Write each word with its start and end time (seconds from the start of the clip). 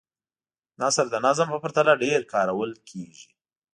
نثر 0.79 1.05
د 1.11 1.15
نظم 1.25 1.47
په 1.53 1.57
پرتله 1.63 1.93
ډېر 2.03 2.19
کارول 2.33 2.71
کیږي. 2.89 3.29